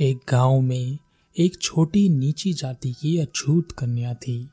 [0.00, 0.98] एक गाँव में
[1.38, 4.50] एक छोटी नीची जाति की अछूत कन्या थी।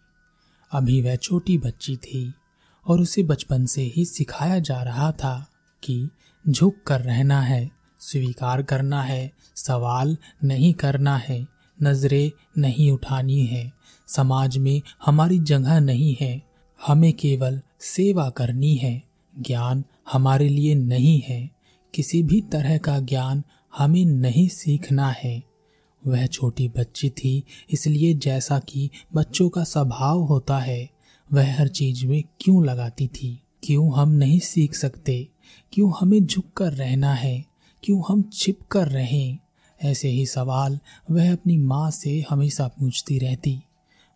[0.72, 2.34] अभी वह छोटी बच्ची थी
[2.88, 5.48] और उसे बचपन से ही सिखाया जा रहा था
[5.84, 6.10] कि
[6.50, 11.48] झुक कर रहना है, स्वीकार करना है, सवाल नहीं करना है,
[11.84, 13.74] नज़रें नहीं उठानी है,
[14.08, 16.42] समाज में हमारी जगह नहीं है,
[16.88, 19.04] हमें केवल सेवा करनी है,
[19.40, 21.50] ज्ञान हमारे लिए नहीं है,
[21.94, 23.44] किसी भी तरह का ज्ञान
[23.78, 25.44] हमें नहीं सीखना है।
[26.08, 30.90] वह छोटी बच्ची थी, इसलिए जैसा कि बच्चों का स्वभाव होता है,
[31.34, 33.42] वह हर चीज़ में क्यों लगाती थी?
[33.64, 35.28] क्यों हम नहीं सीख सकते?
[35.72, 37.46] क्यों हमें झुक कर रहना है?
[37.84, 39.38] क्यों हम छिप कर रहें?
[39.84, 40.80] ऐसे ही सवाल
[41.12, 43.62] वह अपनी माँ से हमेशा पूछती रहती।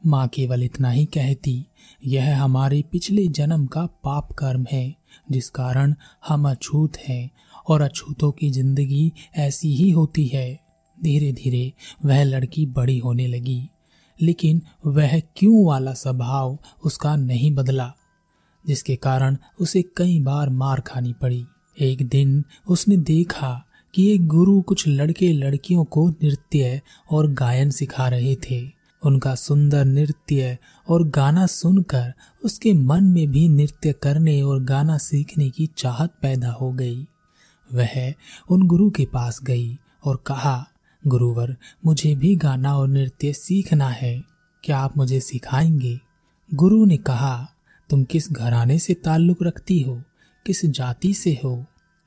[0.05, 1.65] माँ केवल इतना ही कहती,
[2.05, 4.95] यह हमारे पिछले जन्म का पाप कर्म है,
[5.31, 5.95] जिस कारण
[6.27, 7.29] हम अछूत हैं
[7.67, 10.59] और अछूतों की ज़िंदगी ऐसी ही होती है।
[10.97, 11.71] धीरे धीरे
[12.05, 13.61] वह लड़की बड़ी होने लगी,
[14.19, 17.91] लेकिन वह क्यों वाला स्वभाव उसका नहीं बदला,
[18.65, 21.45] जिसके कारण उसे कई बार मार खानी पड़ी।
[21.77, 23.51] एक दिन उसने देखा
[23.93, 28.59] कि एक गुरु कुछ लड़के लड़कियों को नृत्य और गायन सिखा रहे थे।
[29.01, 30.57] उनका सुंदर नृत्य
[30.87, 36.51] और गाना सुनकर उसके मन में भी नृत्य करने और गाना सीखने की चाहत पैदा
[36.51, 37.07] हो गई।
[37.73, 38.13] वह
[38.49, 40.67] उन गुरु के पास गई और कहा,
[41.07, 44.23] गुरुवर, मुझे भी गाना और नृत्य सीखना है,
[44.63, 45.99] क्या आप मुझे सिखाएँगे?
[46.53, 47.49] गुरु ने कहा,
[47.89, 50.01] तुम किस घराने से ताल्लुक रखती हो?
[50.45, 51.65] किस जाति से हो?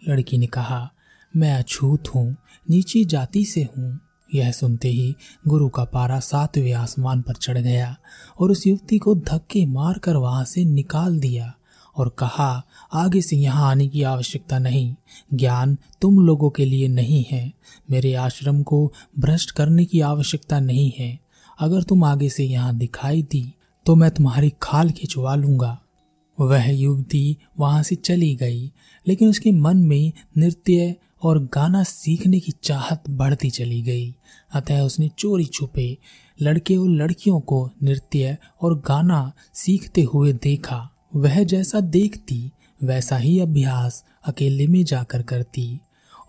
[0.09, 0.91] लड़की ने कहा,
[1.37, 2.37] मैं अछूत हूँ,
[2.71, 4.01] नीची जाति से हूँ।
[4.35, 5.17] यह सुनते ही
[5.49, 7.97] गुरु का पारा सातवें आसमान पर चढ़ गया
[8.41, 11.55] और उस युवती को धक्के मारकर वहाँ से निकाल दिया।
[11.97, 12.63] और कहा,
[12.93, 14.95] आगे से यहाँ आने की आवश्यकता नहीं।
[15.35, 17.53] ज्ञान तुम लोगों के लिए नहीं है।
[17.91, 21.19] मेरे आश्रम को भ्रष्ट करने की आवश्यकता नहीं है।
[21.59, 23.53] अगर तुम आगे से यहाँ दिखाई दी
[23.87, 25.79] तो मैं तुम्हारी खाल खिंचवा लूँगा।
[26.39, 28.71] वह युवती वहाँ से चली गई,
[29.07, 34.15] लेकिन उसके मन में नृत्य और गाना सीखने की चाहत बढ़ती चली गई।
[34.55, 35.97] अतः उसने चोरी छुपे
[36.43, 42.51] लड़के और लड़कियों को नृत्य और गाना सीखते हुए देखा। वह जैसा देखती,
[42.83, 45.81] वैसा ही अभ्यास अकेले में जाकर करती।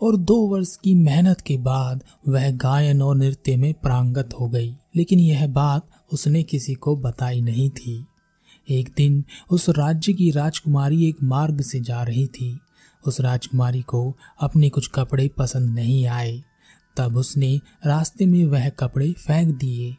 [0.02, 4.76] और दो वर्ष की मेहनत के बाद वह गायन और नृत्य में प्रांगत हो गई।
[4.96, 8.06] लेकिन यह बात उसने किसी को बताई नहीं थी।
[8.70, 12.60] एक दिन उस राज्य की राजकुमारी एक मार्ग से जा रही थी।
[13.08, 16.44] उस राजकुमारी को अपने कुछ कपड़े पसंद नहीं आए।
[16.98, 19.96] तब उसने रास्ते में वह कपड़े फेंक दिए।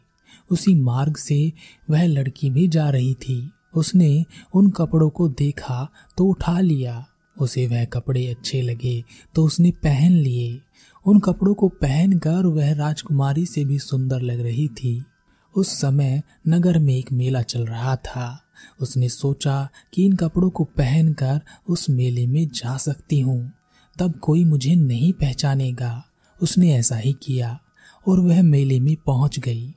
[0.50, 1.52] उसी मार्ग से
[1.90, 4.24] वह लड़की भी जा रही थी। उसने
[4.54, 7.06] उन कपड़ों को देखा तो उठा लिया।
[7.40, 9.04] उसे वह कपड़े अच्छे लगे
[9.34, 10.60] तो उसने पहन लिए।
[11.06, 15.04] उन कपड़ों को पहनकर वह राजकुमारी से भी सुंदर लग रही थी।
[15.56, 18.40] उस समय नगर में एक मेला चल रहा था।
[18.80, 23.52] उसने सोचा कि इन कपड़ों को पहनकर उस मेले में जा सकती हूँ।
[23.98, 26.04] तब कोई मुझे नहीं पहचानेगा।
[26.42, 27.58] उसने ऐसा ही किया
[28.08, 29.74] और वह मेले में पहुँच गई।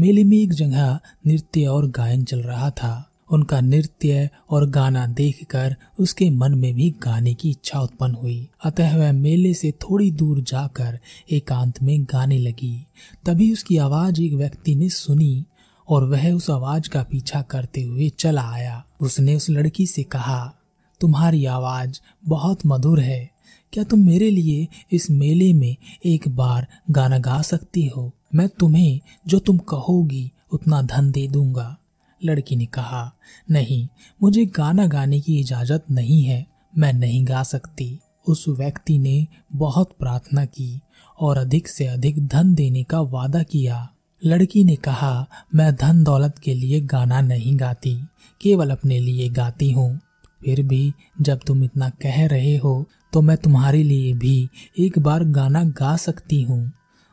[0.00, 5.76] मेले में एक जगह नृत्य और गायन चल रहा था। उनका नृत्य और गाना देखकर
[5.98, 10.40] उसके मन में भी गाने की इच्छा उत्पन्न हुई। अतः वह मेले से थोड़ी दूर
[10.40, 10.98] जाकर
[11.30, 12.86] एकांत में गाने लगी।
[13.26, 15.44] तभी उसकी आवाज़ एक व्यक्ति ने सुनी
[15.88, 20.54] और वह उस आवाज़ का पीछा करते हुए चला आया। उसने उस लड़की से कहा,
[21.00, 23.30] तुम्हारी आवाज़ बहुत मधुर है।
[23.72, 28.12] क्या तुम मेरे लिए इस मेले में एक बार गाना गा सकती हो?
[28.34, 31.76] मैं तुम्हें जो तुम कहोगी उतना धन दे दूँगा।
[32.24, 33.12] लड़की ने कहा,
[33.50, 33.86] नहीं,
[34.22, 36.46] मुझे गाना गाने की इजाज़त नहीं है,
[36.78, 37.98] मैं नहीं गा सकती।
[38.28, 40.80] उस व्यक्ति ने बहुत प्रार्थना की
[41.20, 43.88] और अधिक से अधिक धन देने का वादा किया।
[44.22, 47.94] लड़की ने कहा, मैं धन दौलत के लिए गाना नहीं गाती,
[48.40, 50.00] केवल अपने लिए गाती हूँ।
[50.44, 55.24] फिर भी जब तुम इतना कह रहे हो तो मैं तुम्हारे लिए भी एक बार
[55.24, 56.60] गाना गा सकती हूँ।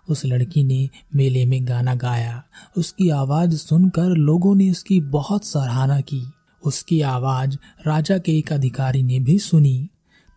[0.09, 2.43] उस लड़की ने मेले में गाना गाया।
[2.77, 6.31] उसकी आवाज़ सुनकर लोगों ने उसकी बहुत सराहना की।
[6.63, 7.57] उसकी आवाज़
[7.87, 9.89] राजा के एक अधिकारी ने भी सुनी।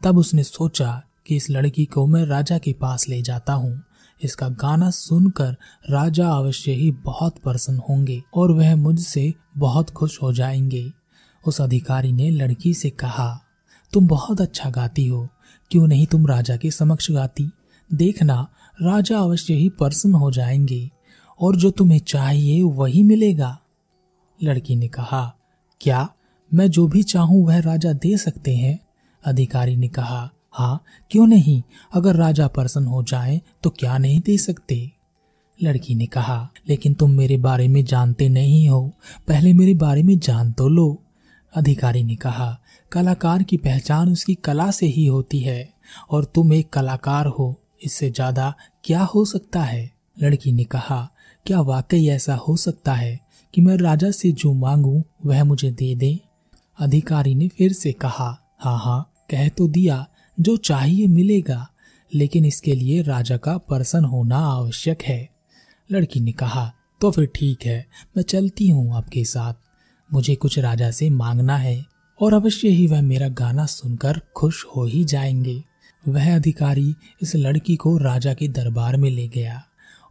[0.05, 3.83] तब उसने सोचा कि इस लड़की को मैं राजा के पास ले जाता हूँ।
[4.23, 5.57] इसका गाना सुनकर
[5.91, 10.93] राजा अवश्य ही बहुत प्रसन्न होंगे और वह मुझसे बहुत खुश हो जाएँगे।
[11.47, 13.41] उस अधिकारी ने लड़की से कहा,
[13.93, 15.29] तुम बहुत अच्छा गाती हो।
[15.71, 17.51] क्यों नहीं तुम राजा के समक्ष गाती?
[17.95, 18.49] देखना
[18.83, 20.91] राजा अवश्य ही प्रसन्न हो जाएँगे
[21.41, 23.59] और जो तुम्हें चाहिए वही मिलेगा।
[24.43, 25.37] लड़की ने कहा,
[25.81, 26.13] क्या
[26.55, 28.79] मैं जो भी चाहूँ वह राजा दे सकते हैं?
[29.25, 31.63] अधिकारी ने कहा हाँ क्यों नहीं?
[31.95, 34.91] अगर राजा प्रसन्न हो जाए तो क्या नहीं दे सकते?
[35.63, 38.93] लड़की ने कहा, लेकिन तुम मेरे बारे में जानते नहीं हो।
[39.29, 41.03] पहले मेरे बारे में जान तो लो।
[41.57, 42.61] अधिकारी ने कहा,
[42.93, 45.75] कलाकार की पहचान उसकी कला से ही होती है
[46.11, 48.55] और तुम एक कलाकार हो। इससे ज़्यादा
[48.85, 49.91] क्या हो सकता है?
[50.17, 51.09] लड़की ने कहा,
[51.47, 53.19] क्या वाकई ऐसा हो सकता है
[53.55, 56.19] कि मैं राजा से जो मांगू, वह मुझे दे दे?
[56.79, 58.29] अधिकारी ने फिर से कहा
[58.61, 60.07] हाँ हाँ कह तो दिया,
[60.39, 61.67] जो चाहिए मिलेगा,
[62.13, 65.29] लेकिन इसके लिए राजा का पर्सन होना आवश्यक है।
[65.91, 67.87] लड़की ने कहा तो फिर ठीक है,
[68.17, 69.55] मैं चलती हूँ आपके साथ।
[70.11, 71.85] मुझे कुछ राजा से मांगना है,
[72.21, 75.63] और अवश्य ही वह मेरा गाना सुनकर खुश हो ही जाएँगे।
[76.05, 79.63] वह अधिकारी इस लड़की को राजा के दरबार में ले गया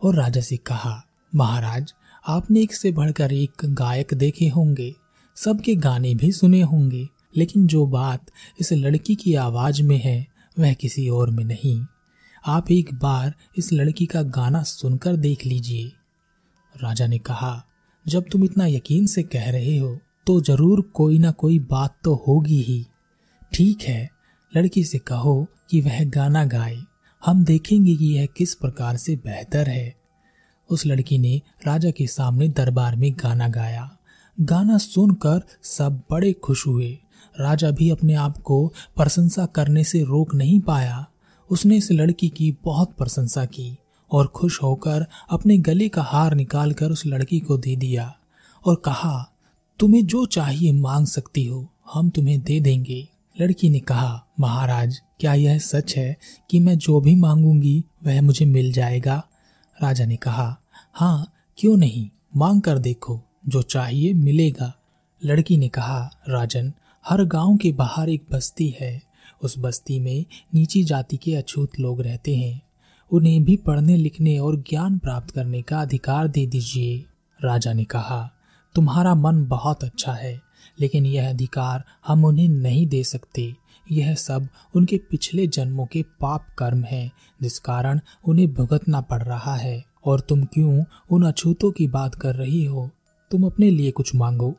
[0.02, 1.02] और राजा से कहा,
[1.34, 1.94] महाराज,
[2.26, 4.94] आपने एक से बढ़कर एक गायक देखे होंगे।
[5.38, 7.08] सबके गाने भी सुने होंगे,
[7.38, 10.26] लेकिन जो बात इस लड़की की आवाज़ में है,
[10.58, 11.82] वह किसी और में नहीं।
[12.44, 15.92] आप एक बार इस लड़की का गाना सुनकर देख लीजिए।
[16.76, 17.64] राजा ने कहा,
[18.06, 19.98] जब तुम इतना यकीन से कह रहे हो
[20.28, 22.86] तो ज़रूर कोई ना कोई बात तो होगी ही।
[23.54, 24.10] ठीक है
[24.56, 26.78] लड़की से कहो कि वह गाना गाए।
[27.26, 29.96] हम देखेंगे कि यह किस प्रकार से बेहतर है।
[30.70, 33.98] उस लड़की ने राजा के सामने दरबार में गाना गाया।
[34.42, 37.00] गाना सुनकर सब बड़े खुश हुए।
[37.40, 41.08] राजा भी अपने आप को प्रशंसा करने से रोक नहीं पाया।
[41.50, 43.78] उसने इस लड़की की बहुत प्रशंसा की
[44.12, 48.16] और खुश होकर अपने गले का हार निकालकर उस लड़की को दे दिया
[48.66, 49.32] और कहा,
[49.80, 53.08] तुम्हें जो चाहिए मांग सकती हो, हम तुम्हें दे देंगे।
[53.42, 56.18] लड़की ने कहा, महाराज, क्या यह सच है
[56.50, 59.24] कि मैं जो भी मांगूँगी, वह मुझे मिल जाएगा?
[59.84, 60.60] राजा ने कहा
[60.94, 62.10] हाँ क्यों नहीं?
[62.38, 64.74] मांग कर देखो, जो चाहिए मिलेगा।
[65.26, 66.74] लड़की ने कहा, राजन,
[67.08, 69.02] हर गाँव के बाहर एक बस्ती है।
[69.42, 72.62] उस बस्ती में नीची जाति के अछूत लोग रहते हैं।
[73.12, 77.06] उन्हें भी पढ़ने, लिखने और ज्ञान प्राप्त करने का अधिकार दे दीजिए।
[77.44, 78.32] राजा ने कहा,
[78.76, 80.49] तुम्हारा मन बहुत अच्छा है।
[80.80, 83.56] लेकिन यह अधिकार हम उन्हें नहीं दे सकते।
[83.92, 87.12] यह सब उनके पिछले जन्मों के पाप कर्म हैं,
[87.42, 92.36] जिस कारण उन्हें भुगतना पड़ रहा है। और तुम क्यों उन अछूतों की बात कर
[92.36, 92.90] रही हो?
[93.32, 94.56] तुम अपने लिए कुछ मांगो।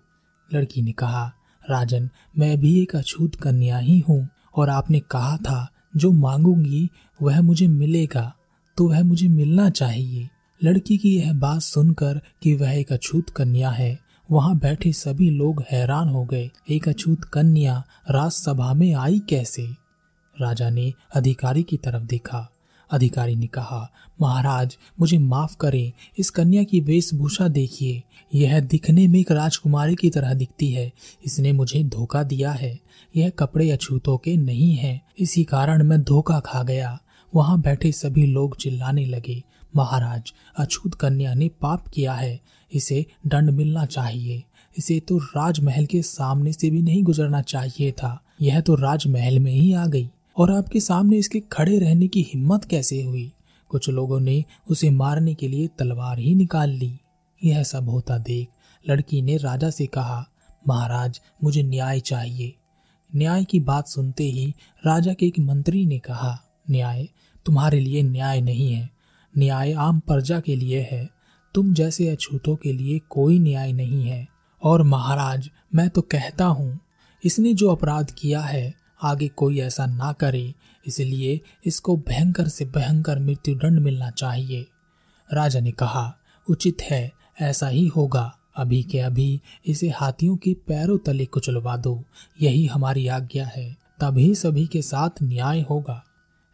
[0.54, 1.32] लड़की ने कहा,
[1.70, 6.88] राजन, मैं भी एक अछूत कन्या ही हूँ, और आपने कहा था, जो मांगूँगी
[7.22, 8.34] वह मुझे मिलेगा
[8.76, 10.28] तो वह मुझे मिलना चाहिए।
[10.64, 13.98] लड़की की यह बात सुनकर कि वह एक अछूत कन्या है
[14.30, 19.68] वहाँ बैठे सभी लोग हैरान हो गए, एक अछूत कन्या राजसभा में आई कैसे?
[20.40, 22.50] राजा ने अधिकारी की तरफ़ देखा।
[22.90, 23.90] अधिकारी ने कहा,
[24.20, 28.02] महाराज, मुझे माफ़ करें, इस कन्या की वेशभूषा देखिए।
[28.34, 30.92] यह दिखने में एक राजकुमारी की तरह दिखती है।
[31.26, 32.78] इसने मुझे धोखा दिया है।
[33.16, 36.98] यह कपड़े अछूतों के नहीं हैं। इसी कारण मैं धोखा खा गया।
[37.34, 39.42] वहाँ बैठे सभी लोग चिल्लाने लगे,
[39.76, 42.40] महाराज, अछूत कन्या ने पाप किया है।
[42.74, 44.42] इसे दंड मिलना चाहिए।
[44.78, 49.52] इसे तो राजमहल के सामने से भी नहीं गुजरना चाहिए था। यह तो राजमहल में
[49.52, 53.32] ही आ गई। और आपके सामने इसके खड़े रहने की हिम्मत कैसे हुई?
[53.68, 56.98] कुछ लोगों ने उसे मारने के लिए तलवार ही निकाल ली।
[57.44, 58.48] यह सब होता देख
[58.88, 60.28] लड़की ने राजा से कहा,
[60.68, 62.54] महाराज, मुझे न्याय चाहिए।
[63.16, 64.54] न्याय की बात सुनते ही
[64.86, 67.08] राजा के एक मंत्री ने कहा, न्याय
[67.46, 68.90] तुम्हारे लिए न्याय नहीं है।
[69.38, 71.10] न्याय आम प्रजा के लिए है।
[71.54, 74.28] तुम जैसे अछूतों के लिए कोई न्याय नहीं है।
[74.62, 76.80] और महाराज, मैं तो कहता हूँ,
[77.24, 80.54] इसने जो अपराध किया है, आगे कोई ऐसा ना करे,
[80.86, 84.66] इसलिए इसको भयंकर से भयंकर मृत्यु दंड मिलना चाहिए।
[85.32, 86.16] राजा ने कहा,
[86.50, 92.04] उचित है, ऐसा ही होगा। अभी के अभी इसे हाथियों के पैरों तले कुचलवा दो,
[92.42, 96.04] यही हमारी आज्ञा है, तभी सभी के साथ न्याय होगा।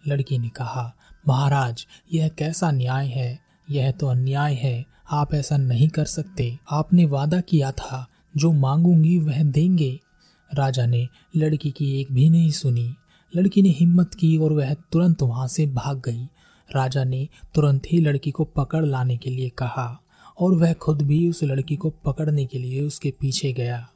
[0.08, 0.92] लड़की ने कहा,
[1.28, 3.45] महाराज, यह कैसा न्याय है?
[3.70, 8.06] यह तो अन्याय है, आप ऐसा नहीं कर सकते। आपने वादा किया था,
[8.36, 10.00] जो मांगूँगी वह देंगे।
[10.54, 12.94] राजा ने लड़की की एक भी नहीं सुनी।
[13.36, 16.24] लड़की ने हिम्मत की और वह तुरंत वहाँ से भाग गई।
[16.76, 20.02] राजा ने तुरंत ही लड़की को पकड़ लाने के लिए कहा,
[20.40, 23.88] और वह खुद भी उस लड़की को पकड़ने के लिए उसके पीछे गया।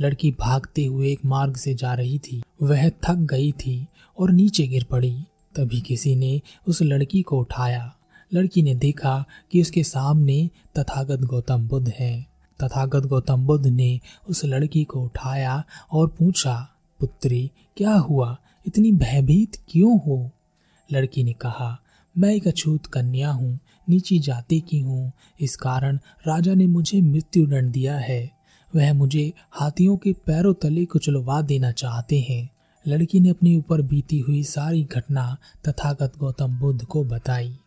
[0.00, 3.86] लड़की भागते हुए एक मार्ग से जा रही थी। वह थक गई थी
[4.18, 5.24] और नीचे गिर पड़ी।
[5.56, 7.95] तभी किसी ने उस लड़की को उठाया।
[8.34, 12.26] लड़की ने देखा कि उसके सामने तथागत गौतम बुद्ध है।
[12.62, 16.68] तथागत गौतम बुद्ध ने उस लड़की को उठाया और पूछा,
[17.00, 18.38] पुत्री, क्या हुआ?
[18.66, 20.30] इतनी भयभीत क्यों हो?
[20.92, 21.82] लड़की ने कहा,
[22.18, 27.46] मैं एक अछूत कन्या हूँ, नीची जाति की हूँ। इस कारण राजा ने मुझे मृत्यु
[27.46, 28.30] दंड दिया है।
[28.76, 32.50] वह मुझे हाथियों के पैरों तले कुचलवा देना चाहते हैं।
[32.86, 35.36] लड़की ने अपने ऊपर बीती हुई सारी घटना
[35.68, 37.58] तथागत गौतम बुद्ध को बताई।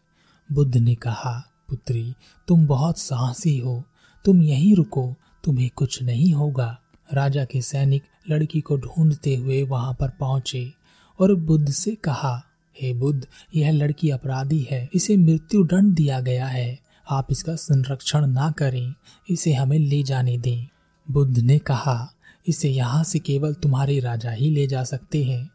[0.52, 2.14] बुद्ध ने कहा, पुत्री,
[2.48, 3.84] तुम बहुत साहसी हो।
[4.26, 6.80] तुम यहीं रुको, तुम्हें कुछ नहीं होगा।
[7.14, 10.74] राजा के सैनिक लड़की को ढूंढते हुए वहाँ पर पहुँचे
[11.20, 12.44] और बुद्ध से कहा,
[12.82, 16.80] हे बुद्ध, यह लड़की अपराधी है। इसे मृत्यु दंड दिया गया है।
[17.10, 18.94] आप इसका संरक्षण ना करें।
[19.30, 20.68] इसे हमें ले जाने दें।
[21.12, 22.12] बुद्ध ने कहा,
[22.48, 25.50] इसे यहाँ से केवल तुम्हारे राजा ही ले जा सकते हैं।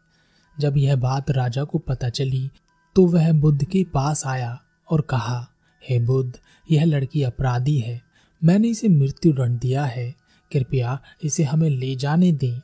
[0.59, 2.49] जब यह बात राजा को पता चली
[2.95, 4.61] तो वह बुद्ध के पास आया
[4.91, 5.47] और कहा,
[5.89, 6.33] हे बुद्ध,
[6.71, 8.01] यह लड़की अपराधी है।
[8.43, 10.15] मैंने इसे मृत्यु दंड दिया है।
[10.51, 12.59] कृपया इसे हमें ले जाने दें।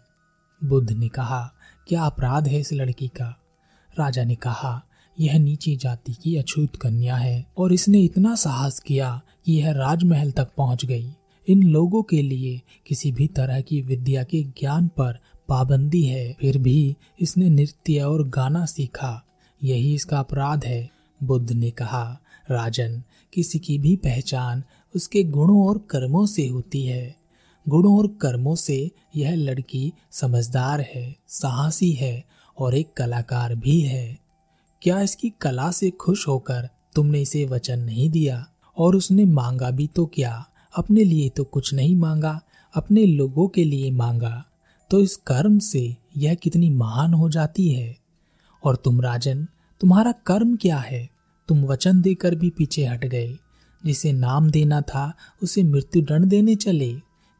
[0.64, 1.54] बुद्ध ने कहा,
[1.88, 3.38] क्या अपराध है इस लड़की का?
[4.00, 4.84] राजा ने कहा,
[5.20, 10.32] यह नीची जाति की अछूत कन्या है और इसने इतना साहस किया कि यह राजमहल
[10.32, 11.12] तक पहुँच गई।
[11.50, 16.58] इन लोगों के लिए किसी भी तरह की विद्या के ज्ञान पर पाबंदी है। फिर
[16.58, 19.26] भी इसने नृत्य और गाना सीखा।
[19.64, 22.20] यही इसका अपराध है। बुद्ध ने कहा,
[22.52, 24.64] राजन, किसी की भी पहचान
[24.96, 27.16] उसके गुणों और कर्मों से होती है।
[27.70, 32.26] गुणों और कर्मों से यह लड़की समझदार है, साहसी है
[32.58, 34.20] और एक कलाकार भी है।
[34.82, 38.48] क्या इसकी कला से खुश होकर तुमने इसे वचन नहीं दिया?
[38.78, 40.48] और उसने मांगा भी तो क्या?
[40.78, 42.42] अपने लिए तो कुछ नहीं मांगा,
[42.76, 44.46] अपने लोगों के लिए मांगा।
[44.90, 47.98] तो इस कर्म से यह कितनी महान हो जाती है?
[48.64, 49.48] और तुम, राजन,
[49.80, 51.10] तुम्हारा कर्म क्या है?
[51.52, 53.38] तुम वचन देकर भी पीछे हट गए।
[53.86, 56.94] जिसे नाम देना था, उसे मृत्यु दंड देने चले।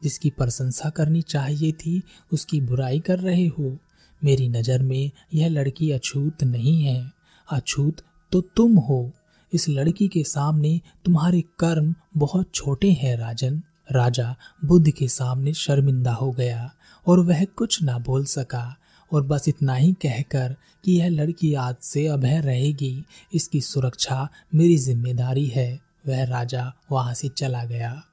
[0.04, 2.02] जिसकी प्रशंसा करनी चाहिए थी,
[2.34, 3.78] उसकी बुराई कर रहे हो।
[4.24, 7.12] मेरी नज़र में यह लड़की अछूत नहीं है।
[7.52, 7.98] अछूत
[8.32, 9.12] तो तुम हो।
[9.54, 16.14] इस लड़की के सामने तुम्हारे कर्म बहुत छोटे हैं, राजन। राजा बुद्ध के सामने शर्मिंदा
[16.14, 16.74] हो गया
[17.08, 18.78] और वह कुछ ना बोल सका।
[19.14, 24.78] और बस इतना ही कहकर कि यह लड़की आज से अभय रहेगी। इसकी सुरक्षा मेरी
[24.78, 28.04] ज़िम्मेदारी है। वह राजा वहाँ से चला गया।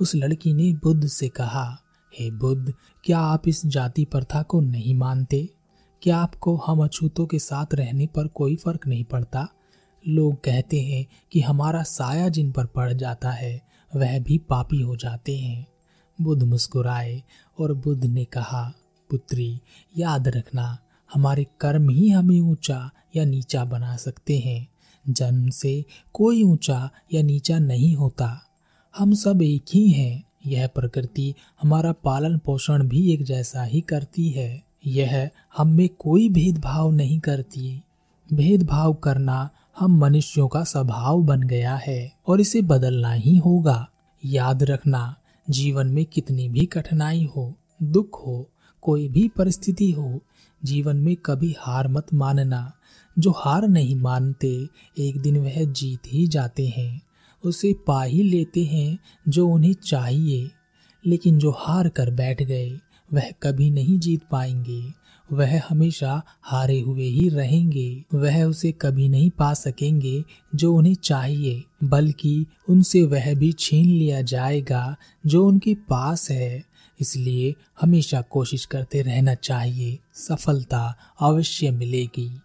[0.00, 1.78] उस लड़की ने बुद्ध से कहा,
[2.20, 2.74] हे बुद्ध,
[3.04, 5.48] क्या आप इस जाति प्रथा को नहीं मानते?
[6.02, 9.48] क्या आपको हम अछूतों के साथ रहने पर कोई फ़र्क नहीं पड़ता?
[10.08, 13.62] लोग कहते हैं कि हमारा साया जिन पर पड़ जाता है,
[13.96, 15.66] वह भी पापी हो जाते हैं।
[16.22, 17.22] बुद्ध मुस्कुराए
[17.60, 18.72] और बुद्ध ने कहा
[19.10, 19.60] पुत्री,
[19.98, 20.78] याद रखना,
[21.14, 24.68] हमारे कर्म ही हमें ऊँचा या नीचा बना सकते हैं।
[25.08, 28.42] जन्म से कोई ऊँचा या नीचा नहीं होता।
[28.98, 34.30] हम सब एक ही हैं। यह प्रकृति हमारा पालन पोषण भी एक जैसा ही करती
[34.30, 37.82] है। यह हम में कोई भेदभाव नहीं करती।
[38.32, 43.88] भेदभाव करना हम मनुष्यों का स्वभाव बन गया है और इसे बदलना ही होगा।
[44.24, 45.16] याद रखना,
[45.50, 48.50] जीवन में कितनी भी कठिनाई हो, दुख हो
[48.88, 50.20] कोई भी परिस्थिति हो,
[50.64, 52.72] जीवन में कभी हार मत मानना।
[53.18, 54.68] जो हार नहीं मानते,
[54.98, 57.02] एक दिन वह जीत ही जाते हैं।
[57.44, 60.50] उसे पा ही लेते हैं जो उन्हें चाहिए।
[61.06, 62.70] लेकिन जो हार कर बैठ गए,
[63.12, 64.92] वह कभी नहीं जीत पाएँगे।
[65.32, 71.64] वह हमेशा हारे हुए ही रहेंगे। वह उसे कभी नहीं पा सकेंगे जो उन्हें चाहिए,
[71.84, 79.02] बल्कि उनसे वह भी छीन लिया जाएगा जो उनके पास है। इसलिए हमेशा कोशिश करते
[79.02, 82.40] रहना चाहिए। सफलता अवश्य मिलेगी।